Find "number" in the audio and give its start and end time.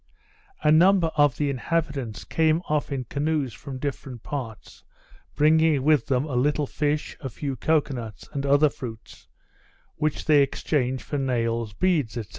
0.71-1.11